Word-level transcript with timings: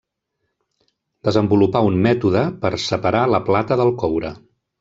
Desenvolupà 1.29 1.83
un 1.89 2.01
mètode 2.07 2.43
per 2.65 2.75
a 2.79 2.83
separar 2.87 3.23
la 3.37 3.45
plata 3.51 3.81
del 3.83 3.95
coure. 4.07 4.37